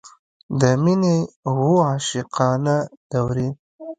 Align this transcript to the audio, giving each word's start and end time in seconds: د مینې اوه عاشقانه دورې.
د 0.59 0.61
مینې 0.83 1.17
اوه 1.49 1.73
عاشقانه 1.89 2.77
دورې. 3.11 3.49